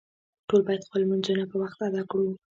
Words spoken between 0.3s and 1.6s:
ټول باید خپل لمونځونه په